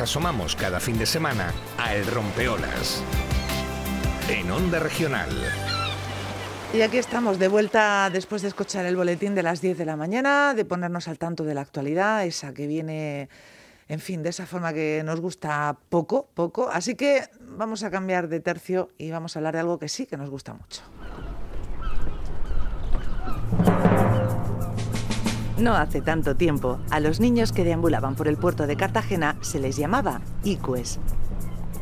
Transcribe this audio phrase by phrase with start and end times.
[0.00, 3.02] asomamos cada fin de semana a El Rompeolas.
[4.28, 5.30] En Onda Regional.
[6.74, 9.96] Y aquí estamos de vuelta después de escuchar el boletín de las 10 de la
[9.96, 13.28] mañana, de ponernos al tanto de la actualidad, esa que viene,
[13.88, 16.68] en fin, de esa forma que nos gusta poco, poco.
[16.68, 20.06] Así que vamos a cambiar de tercio y vamos a hablar de algo que sí
[20.06, 20.82] que nos gusta mucho.
[25.58, 29.58] No hace tanto tiempo, a los niños que deambulaban por el puerto de Cartagena se
[29.58, 30.98] les llamaba icues.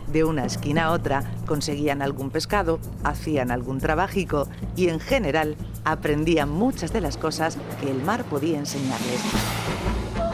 [0.07, 4.47] De una esquina a otra conseguían algún pescado, hacían algún trabajico
[4.77, 9.21] y en general aprendían muchas de las cosas que el mar podía enseñarles.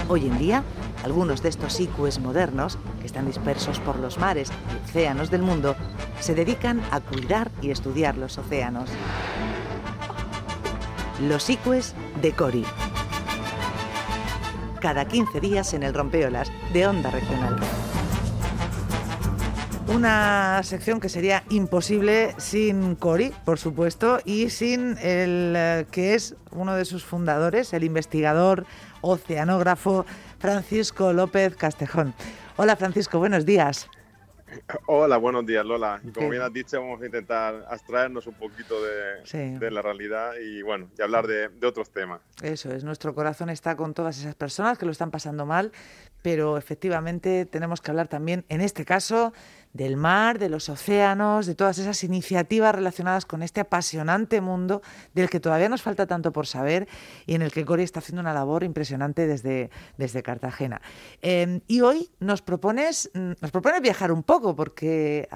[0.09, 0.63] Hoy en día,
[1.03, 5.77] algunos de estos icues modernos, que están dispersos por los mares y océanos del mundo,
[6.21, 8.91] se dedican a cuidar y estudiar los océanos.
[11.23, 12.67] Los icues de Cori
[14.81, 17.57] cada 15 días en el Rompeolas de Onda Regional.
[19.95, 26.37] Una sección que sería imposible sin Cori, por supuesto, y sin el eh, que es
[26.53, 28.67] uno de sus fundadores, el investigador
[29.01, 30.07] oceanógrafo
[30.39, 32.15] Francisco López Castejón.
[32.57, 33.89] Hola Francisco, buenos días.
[34.87, 36.01] Hola, buenos días Lola.
[36.15, 40.89] Como bien has dicho, vamos a intentar abstraernos un poquito de, la realidad y bueno,
[40.99, 42.21] y hablar de, de, otros temas.
[42.43, 45.73] Eso es, nuestro corazón está con todas esas personas que lo están pasando mal,
[46.23, 49.33] pero efectivamente tenemos que hablar también, en este caso,
[49.73, 54.83] del mar, de los océanos, de todas esas iniciativas relacionadas con este apasionante mundo
[55.15, 56.89] del que todavía nos falta tanto por saber
[57.27, 60.81] y en el que Cori está haciendo una labor impresionante desde, desde Cartagena.
[61.23, 65.29] Em, y hoy nos propones, nos propones viajar un poco, porque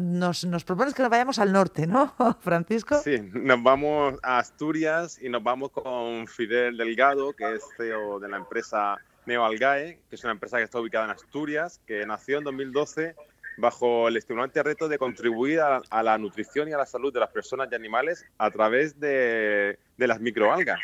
[0.00, 2.98] nos, nos propones que nos vayamos al norte, ¿no, Francisco?
[3.02, 8.28] Sí, nos vamos a Asturias y nos vamos con Fidel Delgado, que es CEO de
[8.28, 8.96] la empresa
[9.26, 13.14] Neoalgae, que es una empresa que está ubicada en Asturias, que nació en 2012
[13.58, 17.30] bajo el estimulante reto de contribuir a, la nutrición y a la salud de las
[17.30, 20.80] personas y animales a través de, las microalgas.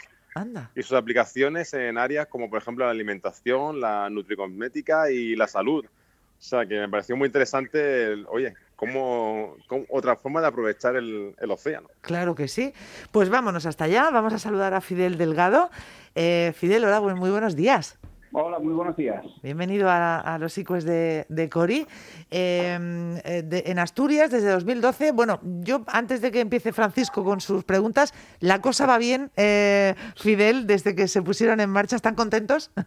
[0.75, 5.85] Y sus aplicaciones en áreas como, por ejemplo, la alimentación, la nutricosmética y la salud.
[5.87, 9.57] O sea, que me pareció muy interesante, oye, cómo,
[9.89, 11.89] otra forma de aprovechar el, océano.
[12.01, 12.75] Claro que sí.
[13.13, 14.11] Pues vámonos hasta allá.
[14.11, 15.71] Vamos a saludar a Fidel Delgado.
[16.17, 17.99] Eh, Fidel, hola, muy buenos días.
[18.37, 19.25] Hola, muy buenos días.
[19.45, 21.87] Bienvenido a, los ICOES de, Cori.
[22.33, 27.63] Em, eh, en Asturias, desde 2012, bueno, yo antes de que empiece Francisco con sus
[27.63, 31.95] preguntas, ¿la cosa va bien, eh, Fidel, desde que se pusieron en marcha?
[31.95, 32.73] ¿Están contentos?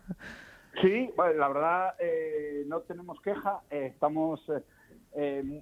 [0.82, 3.62] Sí, la verdad, eh, no tenemos queja.
[3.72, 4.40] estamos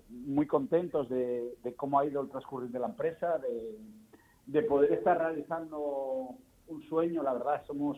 [0.10, 3.78] muy contentos de, cómo ha ido el transcurrir de la empresa, de,
[4.48, 6.36] de poder estar realizando
[6.68, 7.24] un sueño.
[7.24, 7.98] La verdad, somos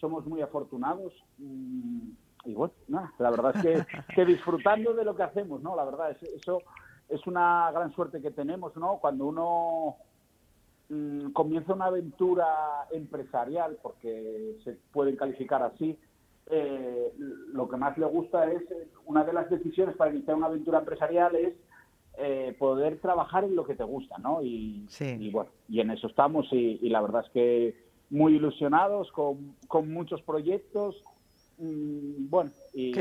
[0.00, 2.74] somos muy afortunados y, bueno,
[3.18, 5.74] la verdad es que, disfrutando de lo que hacemos, ¿no?
[5.74, 6.62] La verdad, es, eso
[7.08, 8.98] es una gran suerte que tenemos, ¿no?
[8.98, 9.96] Cuando uno
[10.88, 12.46] mm, comienza una aventura
[12.92, 15.98] empresarial, porque se pueden calificar así,
[16.48, 17.12] eh,
[17.52, 18.62] lo que más le gusta es,
[19.06, 21.54] una de las decisiones para iniciar una aventura empresarial es
[22.18, 24.40] eh, poder trabajar en lo que te gusta, ¿no?
[24.42, 24.86] Y,
[25.32, 30.22] bueno, y en eso estamos y la verdad es que muy ilusionados con, con muchos
[30.22, 31.02] proyectos.
[31.58, 32.92] Mm, bueno, y,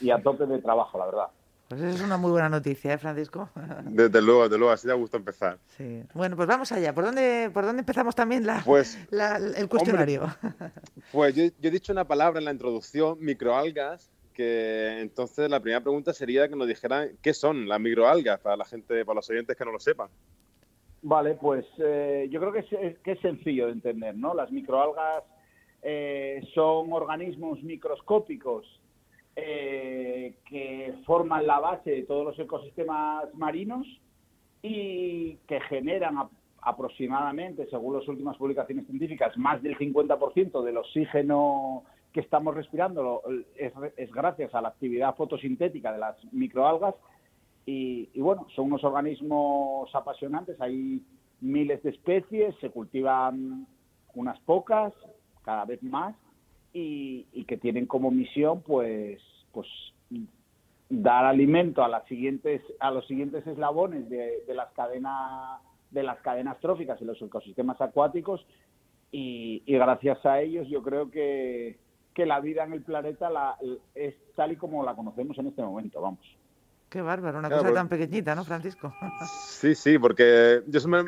[0.00, 1.28] y a tope de trabajo, la verdad.
[1.68, 3.48] Pues es una muy buena noticia, ¿eh, Francisco?
[3.86, 5.58] Desde luego, desde luego, así da gusto empezar.
[5.76, 6.02] Sí.
[6.12, 6.94] Bueno, pues vamos allá.
[6.94, 10.26] ¿Por dónde, por dónde empezamos también la, pues, el cuestionario?
[11.12, 15.80] pues yo, yo, he dicho una palabra en la introducción, microalgas, que entonces la primera
[15.80, 19.56] pregunta sería que nos dijeran qué son las microalgas para la gente, para los oyentes
[19.56, 20.08] que no lo sepan.
[21.06, 24.32] Vale, pues eh, yo creo que es, que es, sencillo de entender, ¿no?
[24.32, 25.22] Las microalgas
[25.82, 28.64] eh, son organismos microscópicos
[29.36, 33.86] eh, que forman la base de todos los ecosistemas marinos
[34.62, 36.16] y que generan
[36.62, 41.84] aproximadamente, según las últimas publicaciones científicas, más del 50% del oxígeno
[42.14, 43.22] que estamos respirando
[43.56, 46.94] es gracias a la actividad fotosintética de las microalgas
[47.66, 51.02] y, bueno, son unos organismos apasionantes, hay
[51.40, 53.66] miles de especies, se cultivan
[54.14, 54.92] unas pocas,
[55.42, 56.14] cada vez más,
[56.72, 59.20] y, que tienen como misión pues,
[59.52, 59.66] pues
[60.88, 66.58] dar alimento a las siguientes, a los siguientes eslabones de, las cadenas de las cadenas
[66.58, 68.44] tróficas y los ecosistemas acuáticos
[69.12, 71.78] y, gracias a ellos yo creo que,
[72.14, 73.56] que la vida en el planeta la,
[73.94, 76.24] es tal y como la conocemos en este momento, vamos.
[76.94, 78.94] Qué bárbaro, una cosa tan pequeñita, ¿no, Francisco?
[79.26, 81.02] Sí, sí, porque yo me,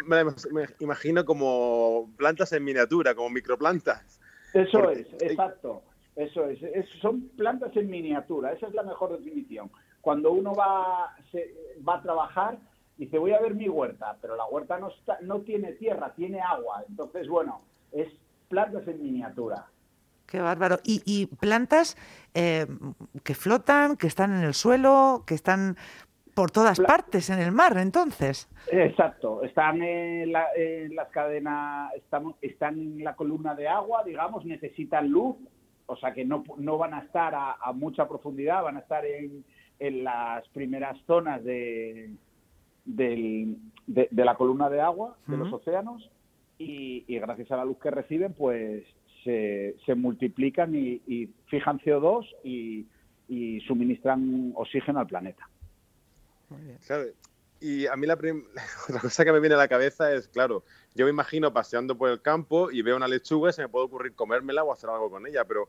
[0.81, 4.21] imagino como plantas en miniatura, como microplantas.
[4.53, 5.85] Eso es, exacto.
[6.17, 6.59] Eso es,
[7.01, 9.71] son plantas en miniatura, esa es la mejor definición.
[10.01, 11.55] Cuando uno va, se,
[11.89, 12.59] va a trabajar,
[12.97, 16.41] dice, voy a ver mi huerta, pero la huerta no, está, no tiene tierra, tiene
[16.41, 16.83] agua.
[16.89, 17.61] Entonces, bueno,
[17.93, 18.09] es
[18.49, 19.67] plantas en miniatura.
[20.27, 20.79] Qué bárbaro.
[20.85, 21.97] Y, plantas
[22.35, 22.67] eh,
[23.25, 25.77] que flotan, que están en el suelo, que están
[26.35, 28.47] por todas partes en el mar, entonces.
[28.71, 29.43] Exacto.
[29.43, 35.37] Están en, las cadenas, están, están en la columna de agua, digamos, necesitan luz,
[35.87, 39.47] o sea que no, no van a estar a, mucha profundidad, van a estar en,
[39.79, 42.11] en las primeras zonas de,
[42.85, 43.57] de,
[44.13, 46.11] la columna de agua, de los océanos,
[46.59, 48.85] y, gracias a la luz que reciben, pues
[49.27, 52.87] se, se multiplican y, fijan CO2 y,
[53.67, 55.49] suministran oxígeno al planeta.
[57.61, 58.17] y a mí la,
[58.89, 60.63] la, cosa que me viene a la cabeza es, claro,
[60.95, 63.87] yo me imagino paseando por el campo y veo una lechuga y se me puede
[63.87, 65.69] ocurrir comérmela o hacer algo con ella, pero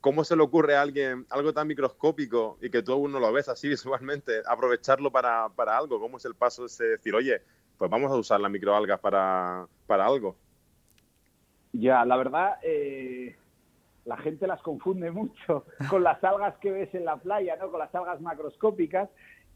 [0.00, 3.32] ¿cómo se le ocurre a alguien algo tan microscópico y que tú aún no lo
[3.32, 6.00] ves así visualmente, aprovecharlo para, para algo?
[6.00, 7.42] ¿Cómo es el paso de decir, oye,
[7.76, 10.36] pues vamos a usar las microalgas para, para algo?
[11.78, 13.36] Ya, la verdad, eh,
[14.04, 17.70] la gente las confunde mucho con las algas que ves en la playa, ¿no?
[17.70, 19.08] Con las algas macroscópicas.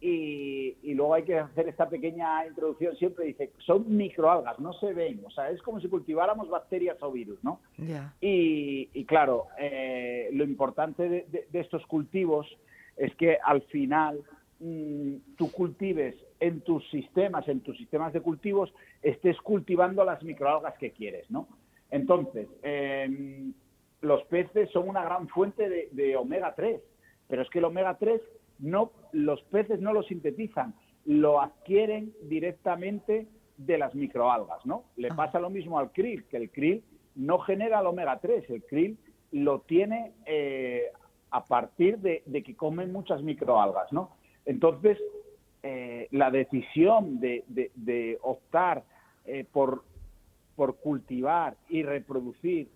[0.05, 5.21] Y, luego hay que hacer esta pequeña introducción siempre, dice, son microalgas, no se ven,
[5.25, 7.61] o sea, es como si cultiváramos bacterias o virus, ¿no?
[8.21, 12.49] Y, claro, eh, lo importante de, estos cultivos
[12.97, 14.21] es que al final
[14.59, 20.77] mm, tú cultives en tus sistemas, en tus sistemas de cultivos, estés cultivando las microalgas
[20.79, 21.47] que quieres, ¿no?
[21.93, 23.53] Entonces, em,
[24.01, 26.83] los peces son una gran fuente de, de omega 3,
[27.29, 28.21] pero es que el omega 3
[28.59, 30.75] no, los peces no lo sintetizan,
[31.05, 34.85] lo adquieren directamente de las microalgas, ¿no?
[34.97, 35.17] Le ah.
[35.17, 36.83] pasa lo mismo al krill, que el krill
[37.15, 38.99] no genera el omega 3, el krill
[39.33, 40.87] lo tiene eh,
[41.31, 44.11] a partir de, que comen muchas microalgas, ¿no?
[44.45, 44.99] Entonces,
[45.63, 48.85] eh, la decisión de, optar
[49.25, 49.85] eh, por,
[50.63, 52.69] por cultivar y reproducir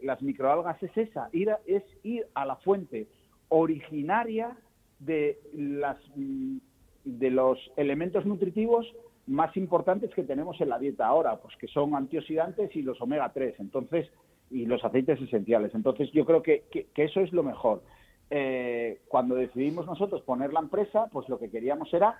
[0.00, 3.08] las microalgas es esa, ir es ir a la fuente
[3.50, 4.56] originaria
[5.00, 6.56] de, las, mm,
[7.04, 8.86] de los elementos nutritivos
[9.26, 13.30] más importantes que tenemos en la dieta ahora, pues que son antioxidantes y los omega
[13.34, 14.10] 3, entonces,
[14.50, 15.74] y los aceites esenciales.
[15.74, 16.64] Entonces, yo creo que,
[16.96, 17.82] eso es lo mejor.
[18.30, 22.18] Eh, cuando decidimos nosotros poner la empresa, pues lo que queríamos era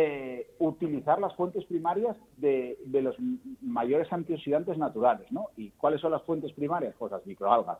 [0.00, 3.16] eh, utilizar las fuentes primarias de, de, los
[3.62, 5.46] mayores antioxidantes naturales, ¿no?
[5.56, 6.94] ¿Y cuáles son las fuentes primarias?
[6.96, 7.78] Pues las microalgas.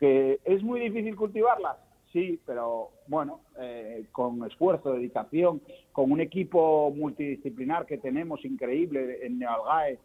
[0.00, 1.76] ¿Que es muy difícil cultivarlas?
[2.16, 5.60] sí, pero bueno, eh, con esfuerzo, dedicación,
[5.92, 9.98] con un equipo multidisciplinar que tenemos increíble en Nealgae,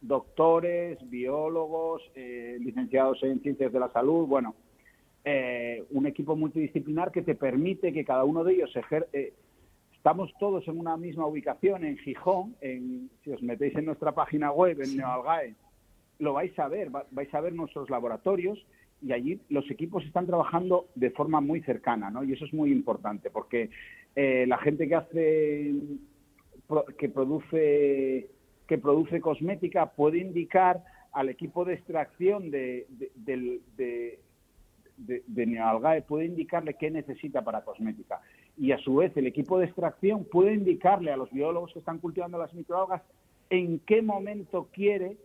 [0.00, 4.54] doctores, biólogos, eh, licenciados en ciencias de la salud, bueno,
[5.24, 9.32] eh, un equipo multidisciplinar que te permite que cada uno de ellos ejerce.
[10.06, 14.52] Estamos todos en una misma ubicación en Gijón, en, si os metéis en nuestra página
[14.52, 15.56] web, en Nealgae,
[16.20, 18.64] lo vais a ver, vais a ver nuestros laboratorios
[19.02, 22.22] y allí los equipos están trabajando de forma muy cercana, ¿no?
[22.22, 23.70] Y eso es muy importante porque
[24.14, 25.74] eh, la gente que hace,
[26.96, 28.28] que produce,
[28.68, 32.86] que produce cosmética puede indicar al equipo de extracción de,
[33.16, 34.20] de, de,
[35.26, 38.20] de Nealgae, puede indicarle qué necesita para cosmética.
[38.58, 41.98] Y a su vez el equipo de extracción puede indicarle a los biólogos que están
[41.98, 43.02] cultivando las microalgas
[43.50, 45.16] en qué momento quiere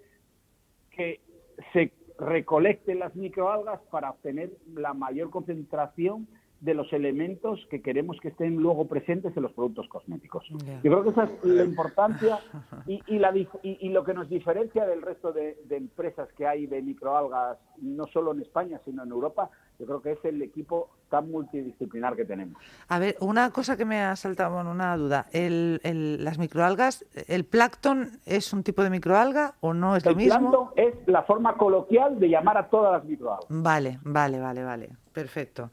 [0.92, 1.20] que
[1.74, 6.28] se recolecten las microalgas para obtener la mayor concentración
[6.62, 10.48] de los elementos que queremos que estén luego presentes en los productos cosméticos.
[10.48, 12.40] Yo creo que esa es la importancia
[12.88, 18.06] y, y, lo que nos diferencia del resto de, empresas que hay de microalgas, no
[18.08, 19.50] solo en España, sino en Europa,
[19.82, 22.62] yo creo que es el equipo tan multidisciplinar que tenemos.
[22.88, 25.26] A ver, una cosa que me ha saltado, bueno, una duda.
[25.32, 25.80] El,
[26.24, 30.36] las microalgas, ¿el plancton es un tipo de microalga o no es lo mismo?
[30.36, 33.46] El plancton es la forma coloquial de llamar a todas las microalgas.
[33.50, 34.90] Vale, vale, vale, vale.
[35.12, 35.72] Perfecto.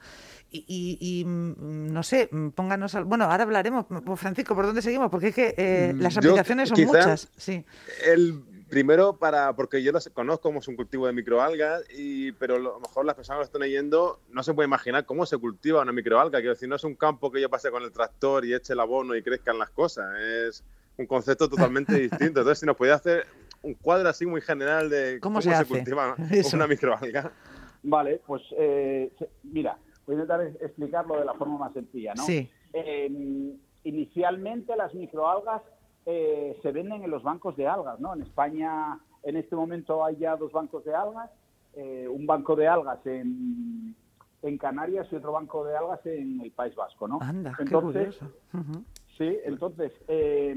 [0.50, 3.04] Y, mm, no sé, mm, pónganos al...
[3.04, 3.84] Bueno, ahora hablaremos,
[4.16, 5.10] Francisco, ¿por dónde seguimos?
[5.10, 7.30] Porque es que eh, las aplicaciones son muchas.
[7.36, 7.62] Sí.
[8.10, 12.56] El primero, para porque yo lo conozco como es un cultivo de microalgas, y, pero
[12.56, 15.38] a lo mejor las personas que lo están leyendo no se pueden imaginar cómo se
[15.38, 16.38] cultiva una microalga.
[16.38, 18.80] Quiero decir, no es un campo que yo pase con el tractor y eche el
[18.80, 20.06] abono y crezcan las cosas.
[20.20, 20.64] Es
[20.96, 22.40] un concepto totalmente distinto.
[22.40, 23.26] Entonces, si nos podía hacer
[23.62, 26.16] un cuadro así muy general de cómo, se, cultiva
[26.52, 27.32] una microalga.
[27.82, 29.10] Vale, pues eh,
[29.44, 32.24] mira, voy a intentar explicarlo de la forma más sencilla, ¿no?
[32.24, 32.48] Sí.
[32.72, 35.62] Em, inicialmente las microalgas
[36.10, 38.14] eh, se venden en los bancos de algas, ¿no?
[38.14, 41.30] En España en este momento hay ya dos bancos de algas,
[41.74, 43.94] eh, un banco de algas en,
[44.40, 47.18] en Canarias y otro banco de algas en el País Vasco, ¿no?
[47.20, 48.82] Anda, entonces, qué curioso.
[49.18, 50.56] Sí, entonces, eh,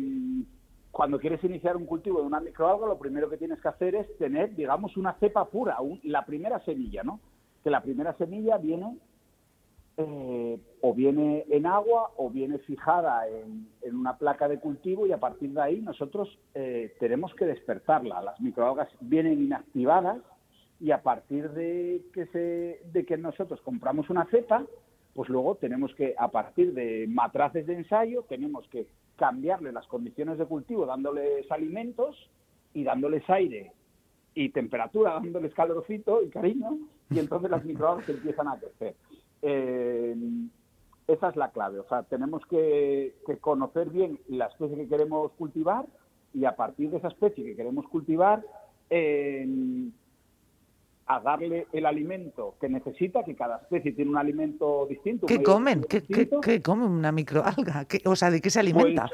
[0.90, 4.18] cuando quieres iniciar un cultivo de una microalga, lo primero que tienes que hacer es
[4.18, 7.20] tener, digamos, una cepa pura, la primera semilla, ¿no?
[7.62, 8.98] Que la primera semilla viene
[9.98, 15.20] eh, o viene en agua o viene fijada en, una placa de cultivo y a
[15.20, 18.22] partir de ahí nosotros eh, tenemos que despertarla.
[18.22, 20.20] Las microalgas vienen inactivadas
[20.80, 24.66] y a partir de que, nosotros compramos una cepa,
[25.14, 30.40] pues luego tenemos que, a partir de matraces de ensayo, tenemos que cambiarle las condiciones
[30.40, 32.30] de cultivo dándoles alimentos
[32.74, 33.74] y dándoles aire
[34.34, 36.80] y temperatura, dándoles calorcito y cariño,
[37.10, 38.96] y entonces las microalgas empiezan a crecer.
[39.42, 40.16] Eh,
[41.08, 45.86] esa es la clave, o sea, tenemos que, conocer bien la especie que queremos cultivar
[46.34, 48.44] y a partir de esa especie que queremos cultivar,
[48.90, 49.46] eh,
[51.08, 55.26] a darle el alimento que necesita, que cada especie tiene un alimento distinto.
[55.26, 55.84] ¿Qué comen?
[55.84, 56.04] ¿Qué,
[56.42, 57.86] ¿Qué, come una microalga?
[58.06, 59.10] o sea, ¿de qué se alimenta?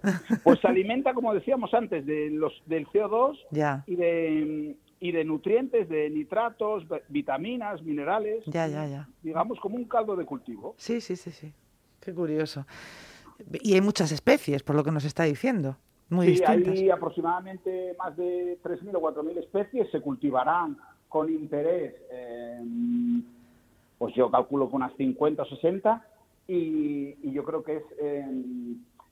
[0.00, 5.24] Pues, pues, se alimenta, como decíamos antes, de los, del CO2 y de y de
[5.24, 8.44] nutrientes, de nitratos, vitaminas, minerales.
[8.46, 9.08] Ya, ya, ya.
[9.20, 10.76] Digamos como un caldo de cultivo.
[10.78, 11.52] Sí, sí, sí, sí.
[11.98, 12.64] Qué curioso.
[13.50, 15.76] Y hay muchas especies, por lo que nos está diciendo.
[16.08, 19.90] Muy sí, hay aproximadamente más de 3.000 o 4.000 especies.
[19.90, 20.76] Se cultivarán
[21.08, 21.94] con interés,
[23.98, 26.06] pues yo calculo con unas 50 o 60,
[26.46, 27.84] y, yo creo que es,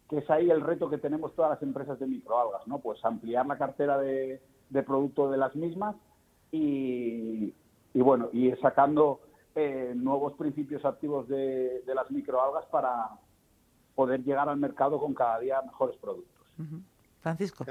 [0.08, 2.78] que es ahí el reto que tenemos todas las empresas de microalgas, ¿no?
[2.78, 5.96] Pues ampliar la cartera de, de producto de las mismas
[6.50, 7.52] y,
[7.94, 9.20] bueno, y sacando
[9.54, 13.10] eh, nuevos principios activos de, de las microalgas para
[13.94, 16.46] poder llegar al mercado con cada día mejores productos.
[17.20, 17.66] Francisco.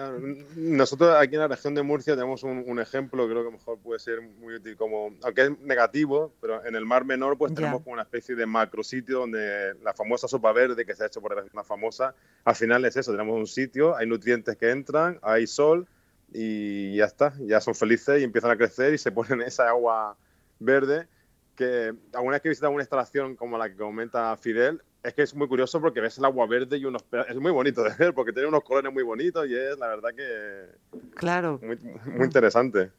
[0.55, 4.21] nosotros aquí en la región de Murcia tenemos un, ejemplo, creo que mejor puede ser
[4.21, 8.03] muy útil, como, aunque es negativo, pero en el Mar Menor pues tenemos como una
[8.03, 11.63] especie de macro sitio donde la famosa sopa verde que se ha hecho por una
[11.63, 12.13] famosa,
[12.45, 15.87] al final es eso, tenemos un sitio, hay nutrientes que entran, hay sol
[16.33, 20.17] y ya está, ya son felices y empiezan a crecer y se ponen esa agua
[20.59, 21.07] verde
[21.55, 25.35] que alguna vez que visitas una instalación como la que comenta Fidel, es que es
[25.35, 28.31] muy curioso porque ves el agua verde y unos es muy bonito de ver porque
[28.31, 31.59] tiene unos colores muy bonitos y es la verdad que claro.
[31.61, 32.91] muy, interesante.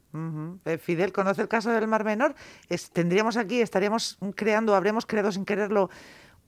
[0.65, 2.35] Eh, Fidel conoce el caso del Mar Menor
[2.93, 5.89] tendríamos aquí estaríamos creando habremos creado sin quererlo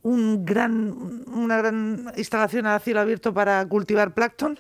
[0.04, 4.60] un gran una gran instalación a cielo abierto para cultivar plancton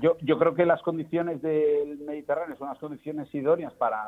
[0.00, 4.02] yo, yo creo que las condiciones del Mediterráneo son las condiciones idóneas para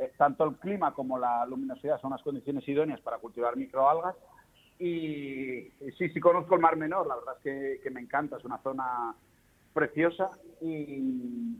[0.00, 4.16] eh, tanto el clima como la luminosidad son las condiciones idóneas para cultivar microalgas.
[4.78, 8.58] Y sí, sí conozco el Mar Menor, la verdad es que, me encanta, es una
[8.62, 9.14] zona
[9.74, 10.30] preciosa.
[10.60, 11.58] Y,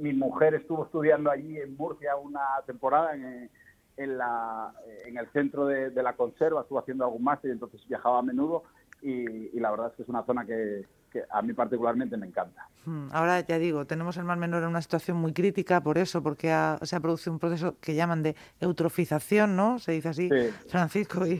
[0.00, 3.48] mi mujer estuvo estudiando allí en Murcia una temporada en,
[3.96, 4.72] en, la,
[5.04, 8.64] en el centro de, la conserva, estuvo haciendo algún máster y entonces viajaba a menudo
[9.02, 10.84] y la verdad es que es una zona que,
[11.30, 12.68] a mí particularmente me encanta.
[12.84, 16.22] Hmm, ahora ya digo, tenemos el Mar Menor en una situación muy crítica por eso,
[16.22, 16.48] porque
[16.82, 19.78] se ha producido un proceso que llaman de eutrofización, ¿no?
[19.78, 20.28] Se dice así,
[20.68, 21.38] Francisco y,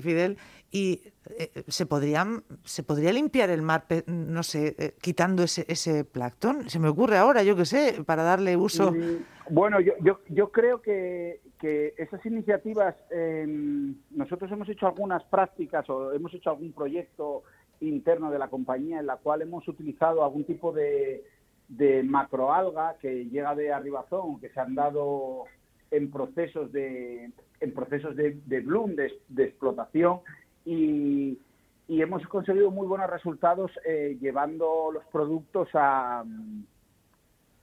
[0.00, 0.38] Fidel.
[0.70, 6.04] Y eh, se podrían se podría limpiar el mar, no sé, eh, quitando ese, ese
[6.04, 6.68] plancton.
[6.68, 8.90] Se me ocurre ahora, yo qué sé, para darle uso.
[8.90, 15.24] Mm, bueno, yo, yo, yo creo que, que esas iniciativas, em, nosotros hemos hecho algunas
[15.24, 17.42] prácticas o hemos hecho algún proyecto
[17.80, 21.24] interno de la compañía en la cual hemos utilizado algún tipo de,
[22.04, 25.44] macroalga que llega de arribazón, que se han dado
[25.90, 30.20] en procesos de en procesos de, bloom, de, explotación
[30.66, 31.38] y,
[31.88, 36.24] hemos conseguido muy buenos resultados eh, llevando los productos a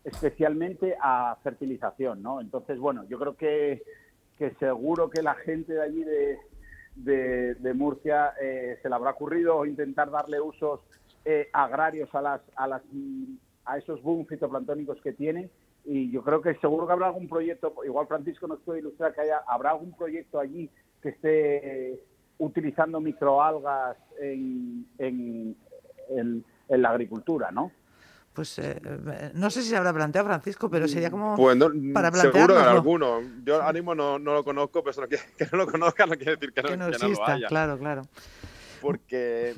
[0.03, 2.41] especialmente a fertilización, ¿no?
[2.41, 3.83] Entonces, bueno, yo creo que,
[4.37, 9.65] que seguro que la gente de allí de, de, Murcia eh, se le habrá ocurrido
[9.65, 10.81] intentar darle usos
[11.23, 12.81] eh, agrarios a las a las
[13.65, 15.49] a esos boom fitoplanctónicos que tienen
[15.85, 19.21] y yo creo que seguro que habrá algún proyecto igual Francisco nos puede ilustrar que
[19.21, 20.69] haya habrá algún proyecto allí
[21.01, 22.03] que esté
[22.39, 25.55] utilizando microalgas en, en,
[26.09, 27.71] en la agricultura, ¿no?
[28.33, 31.57] Pues eh, eh, no sé si se habrá planteado Francisco, pero sería como pues
[31.93, 33.21] para Seguro que alguno.
[33.43, 36.53] Yo ánimo no, no lo conozco, pero que, que, no lo conozca no quiere decir
[36.53, 38.01] que no, que no, exista, lo Claro, claro.
[38.79, 39.53] Porque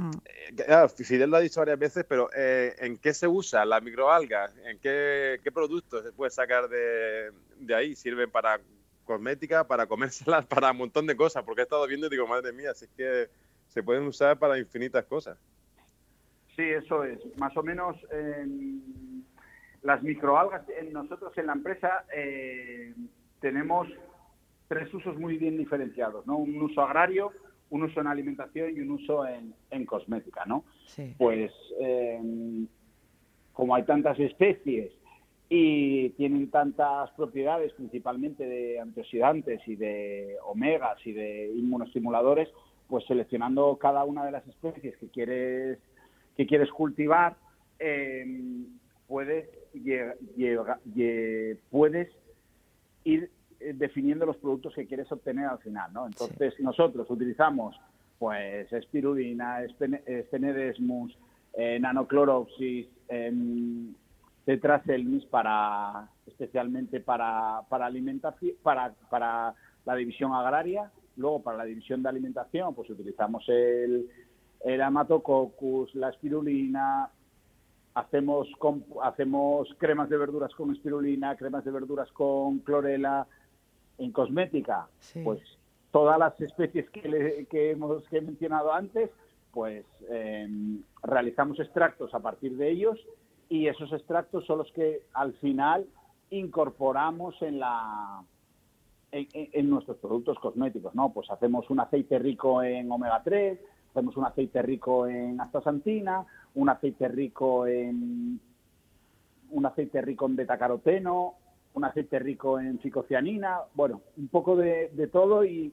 [0.58, 4.52] eh, Fidel lo ha dicho varias veces, pero ¿en qué se usa la microalga?
[4.66, 7.96] ¿En qué, qué productos se puede sacar de, de ahí?
[7.96, 8.60] ¿Sirven para
[9.06, 11.44] cosmética, para comérselas, para un montón de cosas?
[11.44, 13.30] Porque he estado viendo y digo, madre mía, así es que
[13.70, 15.38] se pueden usar para infinitas cosas.
[16.56, 17.20] Sí, eso es.
[17.38, 17.96] Más o menos
[19.82, 22.94] las microalgas, nosotros en la empresa eh,
[23.40, 23.88] tenemos
[24.68, 26.38] tres usos muy bien diferenciados, ¿no?
[26.38, 27.32] Un uso agrario,
[27.70, 30.64] un uso en alimentación y un uso en, cosmética, ¿no?
[31.18, 32.68] Pues em,
[33.52, 34.92] como hay tantas especies
[35.50, 42.50] y tienen tantas propiedades, principalmente de antioxidantes y de omegas y de inmunoestimuladores,
[42.88, 45.80] pues seleccionando cada una de las especies que quieres
[46.36, 47.36] que quieres cultivar,
[47.80, 48.66] em,
[49.08, 49.48] puedes,
[51.70, 52.10] puedes
[53.04, 56.06] ir eh, definiendo los productos que quieres obtener al final, ¿no?
[56.06, 57.80] Entonces nosotros utilizamos
[58.20, 61.18] pues espirulina, espenedesmus,
[61.54, 63.34] eh, nanocloropsis, eh,
[64.46, 69.54] tetraselmis para especialmente para, para alimentación, para, para
[69.86, 74.10] la división agraria, luego para la división de alimentación, pues utilizamos el,
[74.64, 77.10] el amatococcus, la espirulina,
[77.94, 78.48] hacemos
[79.04, 83.28] hacemos cremas de verduras con espirulina, cremas de verduras con clorela,
[83.98, 84.88] en cosmética,
[85.24, 85.40] pues
[85.92, 89.12] todas las especies que, hemos que he mencionado antes,
[89.52, 93.00] pues em, realizamos extractos a partir de ellos
[93.50, 95.86] y esos extractos son los que al final
[96.32, 98.24] incorporamos en la
[99.12, 101.14] en, nuestros productos cosméticos, ¿no?
[101.14, 103.60] Pues hacemos un aceite rico en omega 3,
[103.94, 108.40] hacemos un aceite rico en astaxantina, un aceite rico en
[109.52, 111.36] un aceite rico en betacaroteno,
[111.76, 115.72] un aceite rico en psicocianina, bueno, un poco de, todo y,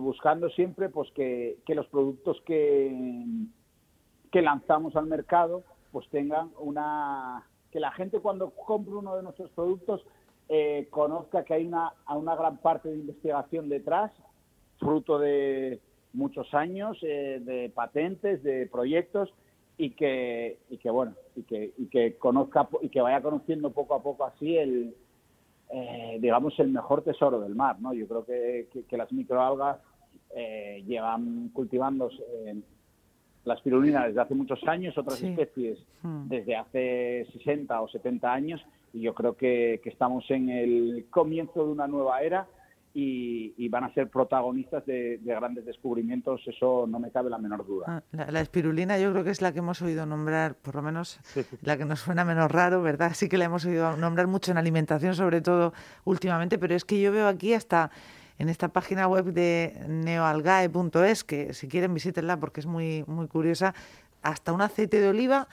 [0.00, 2.92] buscando siempre pues que, los productos que,
[4.32, 9.50] que lanzamos al mercado pues tengan una que la gente cuando compre uno de nuestros
[9.50, 10.04] productos
[10.48, 14.10] eh, conozca que hay una, una gran parte de investigación detrás,
[14.80, 15.80] fruto de
[16.12, 19.32] muchos años eh, de patentes, de proyectos
[19.76, 23.94] y que, y que bueno, y que, y que conozca y que vaya conociendo poco
[23.94, 24.94] a poco así el,
[25.72, 27.92] eh, digamos, el mejor tesoro del mar, ¿no?
[27.92, 29.78] Yo creo que, que, las microalgas
[30.34, 32.10] eh, llevan cultivando
[33.44, 36.28] la espirulina desde hace muchos años, otras especies hmm.
[36.28, 38.60] desde hace 60 o 70 años,
[38.92, 42.46] y yo creo que, que estamos en el comienzo de una nueva era
[42.92, 48.02] y, van a ser protagonistas de, grandes descubrimientos, eso no me cabe la menor duda.
[48.12, 51.20] Ah, la, espirulina yo creo que es la que hemos oído nombrar, por lo menos
[51.62, 53.12] la que nos suena menos raro, ¿verdad?
[53.14, 55.72] Sí que la hemos oído nombrar mucho en alimentación, sobre todo
[56.04, 57.90] últimamente, pero es que yo veo aquí hasta
[58.38, 63.74] en esta página web de neoalgae.es, que si quieren visítenla porque es muy, muy curiosa,
[64.22, 65.46] hasta un aceite de oliva,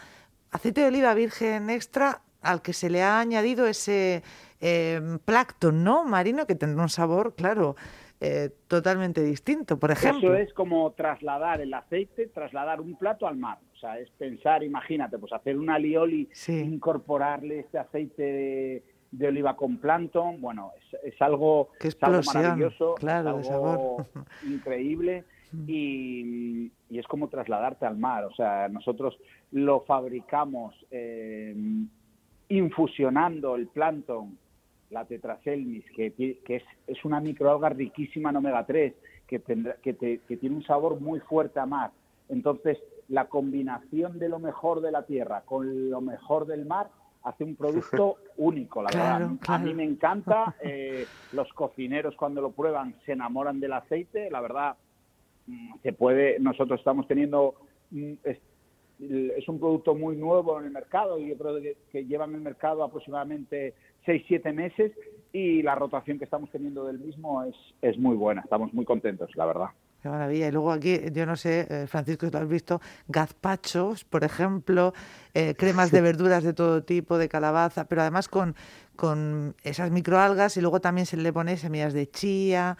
[0.51, 4.23] aceite de oliva virgen extra al que se le ha añadido ese
[4.59, 6.03] eh, plancton, ¿no?
[6.05, 7.75] Marino, que tendrá un sabor, claro,
[8.19, 10.33] eh, totalmente distinto, por ejemplo.
[10.33, 13.59] Eso es como trasladar el aceite, trasladar un plato al mar.
[13.75, 19.77] O sea, es pensar, imagínate, pues hacer un alioli, incorporarle este aceite de, oliva con
[19.77, 20.71] plancton, bueno,
[21.03, 21.89] es, algo, Qué
[22.33, 24.05] maravilloso, claro, es algo
[24.47, 25.23] increíble.
[25.51, 25.65] Mm.
[25.67, 28.25] Y, y, es como trasladarte al mar.
[28.25, 29.17] O sea, nosotros
[29.51, 31.55] lo fabricamos eh,
[32.49, 34.37] infusionando el plancton,
[34.89, 38.93] la tetraselmis, que, que es, una microalga riquísima en omega 3,
[39.27, 41.91] que, tendrá, que, tiene un sabor muy fuerte a mar.
[42.29, 42.77] Entonces,
[43.09, 46.89] la combinación de lo mejor de la tierra con lo mejor del mar
[47.23, 49.31] hace un producto único, la verdad.
[49.47, 50.55] A mí me encanta.
[50.61, 54.29] Eh, los cocineros cuando lo prueban se enamoran del aceite.
[54.29, 54.75] La verdad,
[55.47, 56.39] mm, se puede.
[56.39, 57.55] Nosotros estamos teniendo
[57.91, 58.13] mm,
[58.99, 62.41] es un producto muy nuevo en el mercado y yo creo que, lleva en el
[62.41, 63.73] mercado aproximadamente
[64.05, 64.91] 6-7 meses
[65.33, 68.41] y la rotación que estamos teniendo del mismo es, es muy buena.
[68.41, 69.67] Estamos muy contentos, la verdad.
[70.01, 70.47] Qué maravilla.
[70.47, 74.93] Y luego aquí, yo no sé, eh, Francisco, si lo has visto, gazpachos, por ejemplo,
[75.33, 78.55] eh, cremas de verduras de todo tipo, de calabaza, pero además con,
[78.95, 82.77] con esas microalgas y luego también se le pone semillas de chía,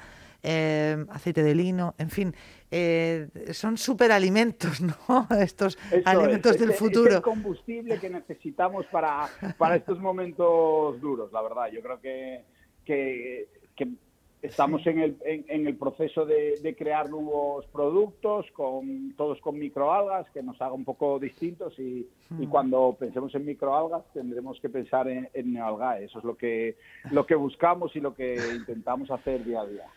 [0.50, 2.34] eh, aceite de lino, en fin,
[2.72, 5.28] eh, son superalimentos, ¿no?
[5.38, 7.10] Estos alimentos del futuro.
[7.10, 11.68] Es el combustible que necesitamos para, para estos momentos duros, la verdad.
[11.70, 12.46] Yo creo que,
[12.86, 13.46] que,
[14.42, 20.42] estamos en, el, en, el proceso de, crear nuevos productos, con todos con microalgas, que
[20.42, 22.08] nos haga un poco distintos y,
[22.40, 22.50] y hmm.
[22.50, 26.06] cuando pensemos en microalgas tendremos que pensar en, en neoalgae.
[26.06, 26.78] Eso es lo que,
[27.12, 29.88] lo que buscamos y lo que intentamos hacer día a día.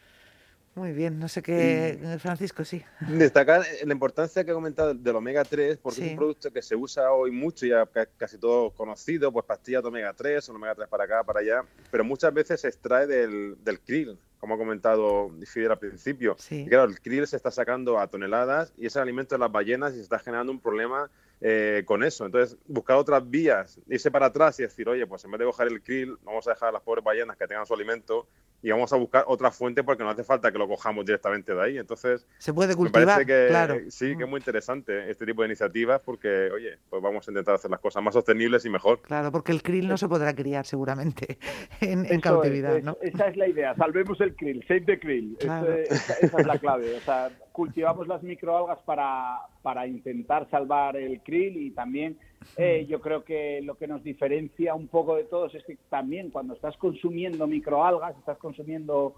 [0.80, 2.82] Muy bien, no sé qué, Francisco, sí.
[3.00, 6.74] Destacar la importancia que ha comentado del omega 3, porque es un producto que se
[6.74, 10.88] usa hoy mucho, ya casi todo conocido, pues pastillas de omega 3, o omega 3
[10.88, 15.30] para acá, para allá, pero muchas veces se extrae del, del krill, como ha comentado
[15.44, 16.34] Fidel al principio.
[16.48, 19.52] Y claro, el krill se está sacando a toneladas y es el alimento de las
[19.52, 22.26] ballenas y se está generando un problema eh, con eso.
[22.26, 25.68] Entonces, buscar otras vías, irse para atrás y decir, oye, pues en vez de coger
[25.68, 28.28] el krill, vamos a dejar a las pobres ballenas que tengan su alimento
[28.62, 31.62] y vamos a buscar otra fuente porque no hace falta que lo cojamos directamente de
[31.62, 31.78] ahí.
[31.78, 33.00] Entonces, se puede cultivar.
[33.00, 33.76] Me parece que claro.
[33.88, 37.54] sí, que es muy interesante este tipo de iniciativas porque, oye, pues vamos a intentar
[37.54, 39.00] hacer las cosas más sostenibles y mejor.
[39.02, 41.38] Claro, porque el krill no se podrá criar seguramente
[41.80, 42.98] en, cautividad, es, ¿no?
[43.00, 45.36] Esa es la idea, salvemos el krill, save the krill.
[45.40, 46.96] esa, es la clave.
[46.96, 52.18] O sea, cultivamos las microalgas para, para intentar salvar el krill y también
[52.56, 56.30] eh, yo creo que lo que nos diferencia un poco de todos es que también
[56.30, 59.14] cuando estás consumiendo microalgas, estás consumiendo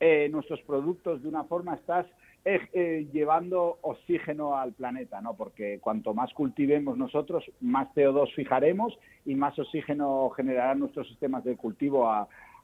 [0.00, 2.06] eh, nuestros productos de una forma, estás
[2.44, 5.34] eh, llevando oxígeno al planeta, ¿no?
[5.34, 11.56] Porque cuanto más cultivemos nosotros, más CO2 fijaremos y más oxígeno generarán nuestros sistemas de
[11.56, 12.08] cultivo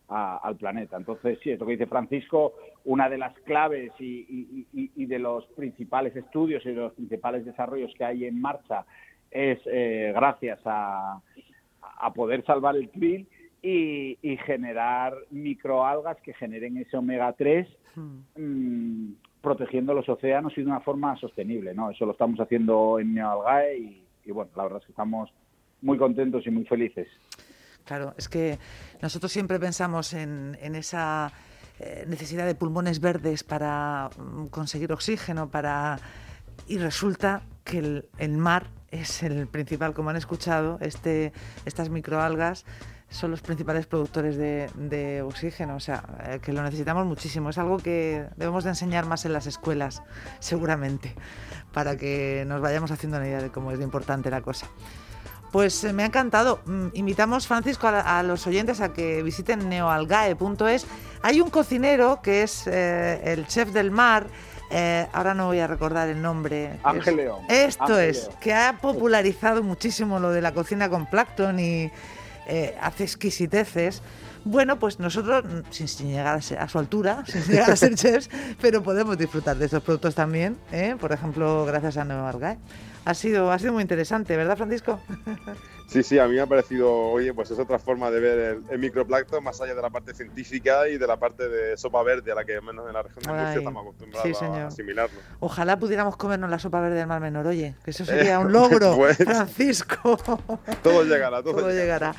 [0.08, 0.96] al planeta.
[0.96, 5.46] Entonces, sí, es lo que dice Francisco, una de las claves y, y, de los
[5.56, 8.84] principales estudios y de los principales desarrollos que hay en marcha
[9.30, 11.20] es eh, gracias a,
[12.14, 13.26] poder salvar el krill
[13.62, 18.18] y, generar microalgas que generen ese omega 3 hmm.
[18.36, 21.72] mm, protegiendo los océanos y de una forma sostenible.
[21.74, 21.90] ¿no?
[21.90, 25.32] Eso lo estamos haciendo en Neoalgae y, y bueno, la verdad es que estamos
[25.80, 27.08] muy contentos y muy felices.
[27.84, 28.58] Claro, es que
[29.02, 31.32] nosotros siempre pensamos en, esa
[31.78, 35.98] eh, necesidad de pulmones verdes para mm, conseguir oxígeno, para
[36.66, 41.32] y resulta que el mar es el principal, como han escuchado, este,
[41.64, 42.64] estas microalgas
[43.10, 47.50] son los principales productores de, oxígeno, o sea, eh, que lo necesitamos muchísimo.
[47.50, 50.02] Es algo que debemos de enseñar más en las escuelas,
[50.40, 51.14] seguramente,
[51.72, 54.66] para que nos vayamos haciendo una idea de cómo es de importante la cosa.
[55.54, 56.58] Pues eh, me ha encantado.
[56.66, 60.84] Mm, invitamos, Francisco, a, los oyentes a que visiten neoalgae.es.
[61.22, 64.26] Hay un cocinero que es eh, el chef del mar,
[64.72, 66.80] eh, ahora no voy a recordar el nombre.
[66.82, 67.42] Ángel León.
[67.48, 71.88] Esto es, que ha popularizado muchísimo lo de la cocina con plancton y
[72.48, 74.02] eh, hace exquisiteces.
[74.44, 78.28] Bueno, pues nosotros, sin, llegar a, su altura, sin llegar a ser chefs,
[78.60, 80.96] pero podemos disfrutar de estos productos también, ¿eh?
[81.00, 82.58] por ejemplo, gracias a Nueva Argae.
[83.04, 85.00] Ha sido, ha sido muy interesante, ¿verdad, Francisco?
[85.86, 88.78] Sí, sí, a mí me ha parecido, oye, pues es otra forma de ver el,
[88.78, 92.34] microplancton más allá de la parte científica y de la parte de sopa verde a
[92.34, 95.20] la que menos en la región de Murcia estamos acostumbrados a asimilarlo.
[95.40, 98.96] Ojalá pudiéramos comernos la sopa verde del Mar Menor, oye, que eso sería un logro,
[98.96, 100.16] pues, Francisco.
[100.82, 102.14] todo llegará, todo, llegará.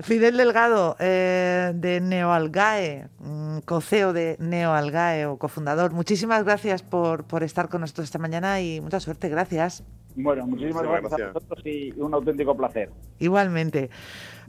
[0.00, 7.44] Fidel Delgado, eh, de Neoalgae, mm, coceo de Neoalgae o cofundador, muchísimas gracias por, por
[7.44, 9.84] estar con nosotros esta mañana y mucha suerte, gracias.
[10.16, 12.90] Bueno, muchísimas gracias, a vosotros y un auténtico placer.
[13.18, 13.90] Igualmente.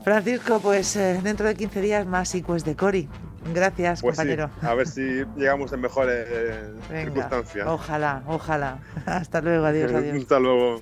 [0.04, 3.08] Francisco, pues eh, dentro de 15 días más ICUES de Cori.
[3.54, 4.50] Gracias, pues compañero.
[4.62, 6.28] a ver si llegamos en mejores
[6.90, 7.68] circunstancias.
[7.68, 8.80] Ojalá, ojalá.
[9.06, 10.18] Hasta luego, adiós, adiós.
[10.18, 10.82] Hasta luego.